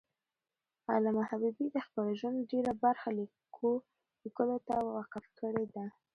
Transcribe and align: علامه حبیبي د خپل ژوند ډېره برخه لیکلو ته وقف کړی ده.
علامه 0.93 1.23
حبیبي 1.29 1.67
د 1.71 1.77
خپل 1.85 2.05
ژوند 2.19 2.47
ډېره 2.51 2.73
برخه 2.83 3.09
لیکلو 4.25 4.57
ته 4.67 4.73
وقف 4.97 5.25
کړی 5.39 5.65
ده. 5.75 5.85